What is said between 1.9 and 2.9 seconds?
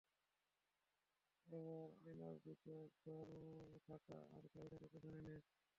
আয়নার দিকে